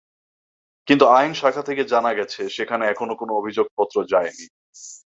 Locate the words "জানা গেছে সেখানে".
1.83-2.83